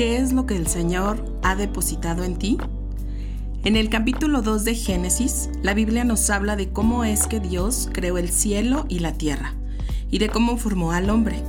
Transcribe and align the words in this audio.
qué 0.00 0.16
es 0.16 0.32
lo 0.32 0.46
que 0.46 0.56
el 0.56 0.66
Señor 0.66 1.38
ha 1.42 1.54
depositado 1.54 2.24
en 2.24 2.38
ti? 2.38 2.56
En 3.64 3.76
el 3.76 3.90
capítulo 3.90 4.40
2 4.40 4.64
de 4.64 4.74
Génesis, 4.74 5.50
la 5.62 5.74
Biblia 5.74 6.04
nos 6.04 6.30
habla 6.30 6.56
de 6.56 6.70
cómo 6.70 7.04
es 7.04 7.26
que 7.26 7.38
Dios 7.38 7.90
creó 7.92 8.16
el 8.16 8.30
cielo 8.30 8.86
y 8.88 9.00
la 9.00 9.12
tierra, 9.12 9.56
y 10.10 10.16
de 10.16 10.30
cómo 10.30 10.56
formó 10.56 10.92
al 10.92 11.10
hombre. 11.10 11.42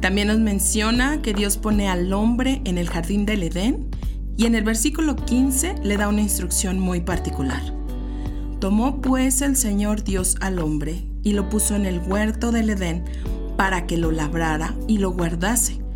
También 0.00 0.28
nos 0.28 0.38
menciona 0.38 1.22
que 1.22 1.34
Dios 1.34 1.56
pone 1.56 1.88
al 1.88 2.12
hombre 2.12 2.62
en 2.64 2.78
el 2.78 2.88
jardín 2.88 3.26
del 3.26 3.42
Edén, 3.42 3.88
y 4.36 4.46
en 4.46 4.54
el 4.54 4.62
versículo 4.62 5.16
15 5.16 5.80
le 5.82 5.96
da 5.96 6.06
una 6.06 6.22
instrucción 6.22 6.78
muy 6.78 7.00
particular. 7.00 7.62
Tomó 8.60 9.00
pues 9.00 9.42
el 9.42 9.56
Señor 9.56 10.04
Dios 10.04 10.36
al 10.40 10.60
hombre 10.60 11.04
y 11.24 11.32
lo 11.32 11.48
puso 11.48 11.74
en 11.74 11.84
el 11.84 11.98
huerto 11.98 12.52
del 12.52 12.70
Edén 12.70 13.02
para 13.56 13.88
que 13.88 13.96
lo 13.96 14.12
labrara 14.12 14.76
y 14.86 14.98
lo 14.98 15.10
guardase. 15.10 15.87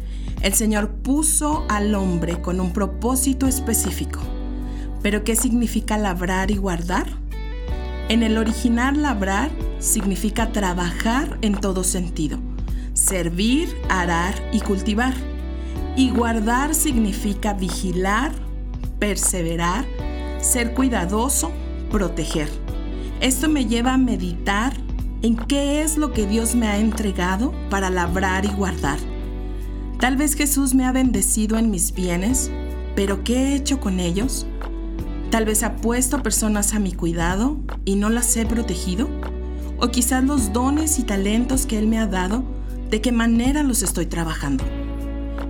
El 0.42 0.54
Señor 0.54 0.90
puso 0.90 1.64
al 1.68 1.94
hombre 1.94 2.42
con 2.42 2.60
un 2.60 2.72
propósito 2.72 3.46
específico. 3.46 4.18
¿Pero 5.00 5.22
qué 5.22 5.36
significa 5.36 5.96
labrar 5.96 6.50
y 6.50 6.56
guardar? 6.56 7.06
En 8.08 8.24
el 8.24 8.36
original 8.36 9.02
labrar 9.02 9.52
significa 9.78 10.50
trabajar 10.50 11.38
en 11.42 11.54
todo 11.54 11.84
sentido, 11.84 12.40
servir, 12.92 13.68
arar 13.88 14.34
y 14.52 14.60
cultivar. 14.60 15.14
Y 15.96 16.10
guardar 16.10 16.74
significa 16.74 17.52
vigilar, 17.52 18.32
perseverar, 18.98 19.84
ser 20.40 20.74
cuidadoso, 20.74 21.52
proteger. 21.88 22.48
Esto 23.20 23.48
me 23.48 23.66
lleva 23.66 23.94
a 23.94 23.98
meditar 23.98 24.72
en 25.22 25.36
qué 25.36 25.82
es 25.82 25.96
lo 25.96 26.12
que 26.12 26.26
Dios 26.26 26.56
me 26.56 26.66
ha 26.66 26.78
entregado 26.78 27.52
para 27.70 27.90
labrar 27.90 28.44
y 28.44 28.48
guardar. 28.48 29.11
Tal 30.02 30.16
vez 30.16 30.34
Jesús 30.34 30.74
me 30.74 30.84
ha 30.84 30.90
bendecido 30.90 31.56
en 31.58 31.70
mis 31.70 31.94
bienes, 31.94 32.50
pero 32.96 33.22
¿qué 33.22 33.36
he 33.36 33.54
hecho 33.54 33.78
con 33.78 34.00
ellos? 34.00 34.48
Tal 35.30 35.44
vez 35.44 35.62
ha 35.62 35.76
puesto 35.76 36.24
personas 36.24 36.74
a 36.74 36.80
mi 36.80 36.90
cuidado 36.90 37.60
y 37.84 37.94
no 37.94 38.10
las 38.10 38.36
he 38.36 38.44
protegido. 38.44 39.08
O 39.78 39.92
quizás 39.92 40.24
los 40.24 40.52
dones 40.52 40.98
y 40.98 41.04
talentos 41.04 41.66
que 41.66 41.78
Él 41.78 41.86
me 41.86 42.00
ha 42.00 42.08
dado, 42.08 42.42
¿de 42.90 43.00
qué 43.00 43.12
manera 43.12 43.62
los 43.62 43.84
estoy 43.84 44.06
trabajando? 44.06 44.64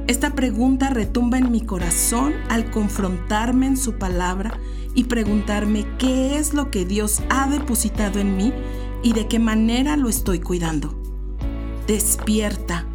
Esta 0.06 0.34
pregunta 0.34 0.90
retumba 0.90 1.38
en 1.38 1.50
mi 1.50 1.62
corazón 1.62 2.34
al 2.50 2.70
confrontarme 2.70 3.68
en 3.68 3.78
su 3.78 3.94
palabra 3.94 4.60
y 4.94 5.04
preguntarme 5.04 5.86
qué 5.96 6.36
es 6.36 6.52
lo 6.52 6.70
que 6.70 6.84
Dios 6.84 7.22
ha 7.30 7.48
depositado 7.48 8.18
en 8.18 8.36
mí 8.36 8.52
y 9.02 9.14
de 9.14 9.28
qué 9.28 9.38
manera 9.38 9.96
lo 9.96 10.10
estoy 10.10 10.40
cuidando. 10.40 10.94
Despierta 11.86 12.91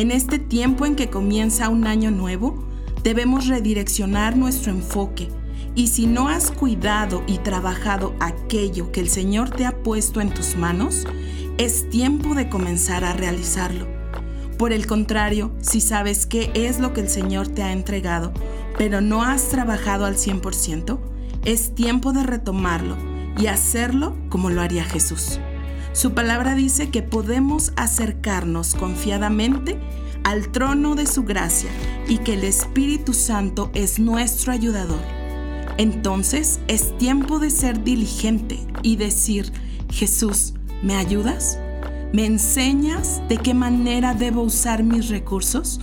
en 0.00 0.12
este 0.12 0.38
tiempo 0.38 0.86
en 0.86 0.94
que 0.94 1.10
comienza 1.10 1.68
un 1.68 1.84
año 1.84 2.12
nuevo, 2.12 2.64
debemos 3.02 3.48
redireccionar 3.48 4.36
nuestro 4.36 4.70
enfoque 4.70 5.28
y 5.74 5.88
si 5.88 6.06
no 6.06 6.28
has 6.28 6.52
cuidado 6.52 7.24
y 7.26 7.38
trabajado 7.38 8.14
aquello 8.20 8.92
que 8.92 9.00
el 9.00 9.08
Señor 9.08 9.50
te 9.50 9.66
ha 9.66 9.82
puesto 9.82 10.20
en 10.20 10.30
tus 10.30 10.54
manos, 10.54 11.04
es 11.56 11.90
tiempo 11.90 12.36
de 12.36 12.48
comenzar 12.48 13.02
a 13.04 13.12
realizarlo. 13.12 13.88
Por 14.56 14.72
el 14.72 14.86
contrario, 14.86 15.50
si 15.60 15.80
sabes 15.80 16.26
qué 16.26 16.52
es 16.54 16.78
lo 16.78 16.92
que 16.92 17.00
el 17.00 17.08
Señor 17.08 17.48
te 17.48 17.64
ha 17.64 17.72
entregado, 17.72 18.32
pero 18.76 19.00
no 19.00 19.24
has 19.24 19.48
trabajado 19.48 20.04
al 20.04 20.14
100%, 20.14 21.00
es 21.44 21.74
tiempo 21.74 22.12
de 22.12 22.22
retomarlo 22.22 22.96
y 23.36 23.48
hacerlo 23.48 24.16
como 24.28 24.48
lo 24.48 24.60
haría 24.60 24.84
Jesús. 24.84 25.40
Su 25.92 26.12
palabra 26.12 26.54
dice 26.54 26.90
que 26.90 27.02
podemos 27.02 27.72
acercarnos 27.76 28.74
confiadamente 28.74 29.78
al 30.24 30.48
trono 30.48 30.94
de 30.94 31.06
su 31.06 31.24
gracia 31.24 31.70
y 32.08 32.18
que 32.18 32.34
el 32.34 32.44
Espíritu 32.44 33.14
Santo 33.14 33.70
es 33.74 33.98
nuestro 33.98 34.52
ayudador. 34.52 35.00
Entonces 35.78 36.60
es 36.68 36.96
tiempo 36.98 37.38
de 37.38 37.50
ser 37.50 37.82
diligente 37.84 38.58
y 38.82 38.96
decir, 38.96 39.52
Jesús, 39.90 40.54
¿me 40.82 40.96
ayudas? 40.96 41.58
¿Me 42.12 42.26
enseñas 42.26 43.22
de 43.28 43.36
qué 43.36 43.54
manera 43.54 44.14
debo 44.14 44.42
usar 44.42 44.82
mis 44.82 45.08
recursos? 45.08 45.80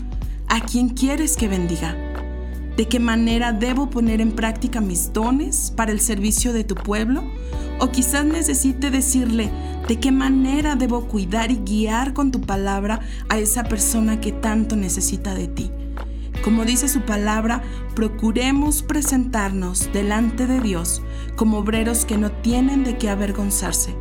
¿A 0.48 0.62
quién 0.62 0.90
quieres 0.90 1.38
que 1.38 1.48
bendiga? 1.48 2.15
¿De 2.78 2.88
qué 2.88 3.00
manera 3.00 3.54
debo 3.54 3.90
poner 3.90 4.22
en 4.22 4.34
práctica 4.34 4.82
mis 4.82 5.14
dones 5.14 5.72
para 5.76 5.92
el 5.92 6.00
servicio 6.00 6.54
de 6.54 6.64
tu 6.64 6.76
pueblo? 6.76 7.24
O 7.80 7.90
quizás 7.90 8.26
necesite 8.26 8.92
decirle, 8.92 9.52
¿De 9.88 10.00
qué 10.00 10.12
manera 10.12 10.76
debo 10.76 11.08
cuidar 11.08 11.52
y 11.52 11.58
guiar 11.58 12.14
con 12.14 12.32
tu 12.32 12.42
palabra 12.42 13.02
a 13.30 13.38
esa 13.38 13.66
persona 13.66 14.20
que 14.20 14.32
tanto 14.32 14.76
necesita 14.76 15.36
de 15.36 15.48
ti? 15.48 15.72
Como 16.44 16.66
dice 16.66 16.88
su 16.88 17.02
palabra, 17.02 17.62
procuremos 17.96 18.82
presentarnos 18.82 19.92
delante 19.94 20.48
de 20.48 20.60
Dios 20.60 21.04
como 21.36 21.60
obreros 21.60 22.04
que 22.06 22.18
no 22.18 22.32
tienen 22.32 22.84
de 22.84 22.98
qué 22.98 23.10
avergonzarse, 23.10 23.96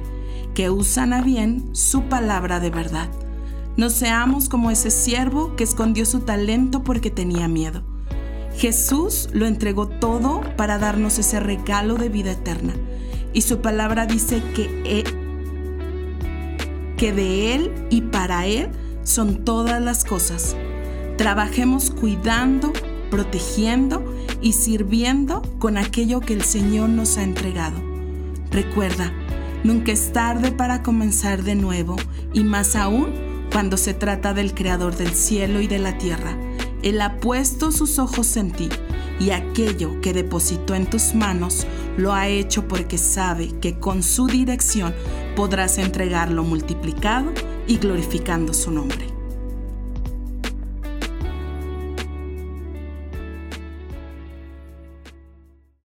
que 0.55 0.71
usan 0.71 1.12
a 1.12 1.21
bien 1.21 1.69
su 1.73 2.05
palabra 2.05 2.61
de 2.61 2.71
verdad. 2.71 3.11
No 3.77 3.91
seamos 3.91 4.49
como 4.49 4.71
ese 4.71 4.91
siervo 4.91 5.55
que 5.55 5.65
escondió 5.65 6.06
su 6.06 6.21
talento 6.21 6.83
porque 6.83 7.11
tenía 7.11 7.47
miedo. 7.47 7.94
Jesús 8.56 9.28
lo 9.32 9.47
entregó 9.47 9.88
todo 9.88 10.42
para 10.56 10.78
darnos 10.78 11.19
ese 11.19 11.41
regalo 11.41 11.97
de 11.97 12.09
vida 12.09 12.32
eterna. 12.32 12.75
Y 13.32 13.42
su 13.42 13.60
palabra 13.60 14.06
dice 14.06 14.42
que 14.54 15.04
que 16.97 17.12
de 17.12 17.54
Él 17.54 17.72
y 17.91 18.03
para 18.03 18.47
Él 18.47 18.70
son 19.03 19.44
todas 19.44 19.82
las 19.82 20.04
cosas. 20.04 20.56
Trabajemos 21.16 21.91
cuidando, 21.91 22.72
protegiendo 23.10 24.04
y 24.41 24.53
sirviendo 24.53 25.43
con 25.59 25.76
aquello 25.76 26.20
que 26.20 26.34
el 26.34 26.43
Señor 26.43 26.88
nos 26.88 27.19
ha 27.19 27.22
entregado. 27.22 27.76
Recuerda, 28.50 29.12
nunca 29.64 29.93
es 29.93 30.12
tarde 30.12 30.53
para 30.53 30.82
comenzar 30.82 31.43
de 31.43 31.54
nuevo 31.54 31.97
y 32.32 32.44
más 32.44 32.76
aún 32.76 33.12
cuando 33.53 33.76
se 33.76 33.94
trata 33.94 34.34
del 34.34 34.54
Creador 34.54 34.97
del 34.97 35.14
cielo 35.14 35.60
y 35.60 35.66
de 35.66 35.78
la 35.78 35.98
tierra. 35.98 36.37
Él 36.84 37.00
ha 37.00 37.19
puesto 37.19 37.72
sus 37.72 37.99
ojos 37.99 38.37
en 38.37 38.53
ti 38.53 38.69
y 39.19 39.31
aquello 39.31 40.03
que 40.03 40.12
depositó 40.12 40.75
en 40.75 40.84
tus 40.84 41.15
manos 41.15 41.67
lo 41.97 42.12
ha 42.12 42.28
hecho 42.28 42.69
porque 42.69 42.99
sabe 42.99 43.59
que 43.61 43.78
con 43.81 44.03
su 44.03 44.27
dirección 44.27 44.94
podrás 45.34 45.78
entregarlo 45.78 46.44
multiplicado 46.44 47.33
y 47.67 47.78
glorificando 47.78 48.53
su 48.53 48.71
nombre. 48.71 49.13